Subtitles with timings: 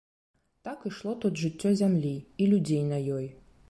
[0.67, 3.35] Так ішло тут жыццё зямлі і людзей на ёй.